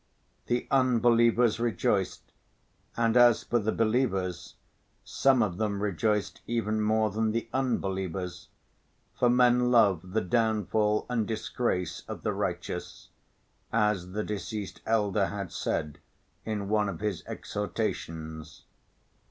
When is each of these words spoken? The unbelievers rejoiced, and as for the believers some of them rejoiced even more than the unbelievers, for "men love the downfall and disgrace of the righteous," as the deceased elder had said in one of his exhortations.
The 0.47 0.67
unbelievers 0.71 1.59
rejoiced, 1.59 2.31
and 2.97 3.15
as 3.15 3.43
for 3.43 3.59
the 3.59 3.71
believers 3.71 4.55
some 5.03 5.43
of 5.43 5.57
them 5.59 5.79
rejoiced 5.79 6.41
even 6.47 6.81
more 6.81 7.11
than 7.11 7.33
the 7.33 7.47
unbelievers, 7.53 8.49
for 9.13 9.29
"men 9.29 9.69
love 9.69 10.13
the 10.13 10.21
downfall 10.21 11.05
and 11.07 11.27
disgrace 11.27 12.01
of 12.07 12.23
the 12.23 12.33
righteous," 12.33 13.09
as 13.71 14.13
the 14.13 14.23
deceased 14.23 14.81
elder 14.87 15.27
had 15.27 15.51
said 15.51 15.99
in 16.45 16.67
one 16.67 16.89
of 16.89 16.99
his 16.99 17.23
exhortations. 17.27 18.63